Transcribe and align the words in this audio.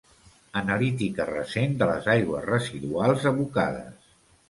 Analítica 0.61 1.27
recent 1.31 1.77
de 1.83 1.91
les 1.91 2.09
aigües 2.17 2.51
residuals 2.53 3.33
abocades. 3.37 4.15